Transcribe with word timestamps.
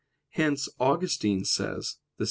Hence 0.29 0.67
Augustine 0.79 1.45
says 1.45 1.77
(De 2.17 2.17
Civ. 2.17 2.19